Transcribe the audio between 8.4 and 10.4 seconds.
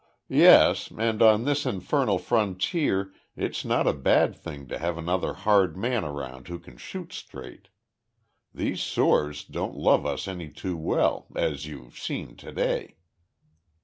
These soors don't love us